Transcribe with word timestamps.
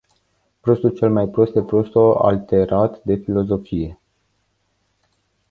Prostul 0.61 0.89
cel 0.93 1.09
mai 1.09 1.27
prost 1.27 1.55
e 1.55 1.61
prostul 1.63 2.15
alterat 2.15 3.01
de 3.03 3.15
filosofie. 3.15 3.99